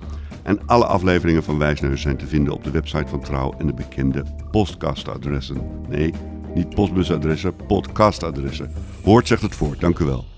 [0.43, 3.75] En alle afleveringen van Wijsneuzen zijn te vinden op de website van Trouw en de
[3.75, 5.57] bekende podcastadressen.
[5.89, 6.13] Nee,
[6.55, 8.73] niet postbusadressen, podcastadressen.
[9.03, 9.81] Hoort zegt het voort.
[9.81, 10.38] Dank u wel.